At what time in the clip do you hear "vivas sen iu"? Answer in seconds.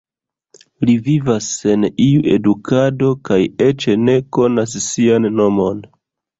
1.07-2.23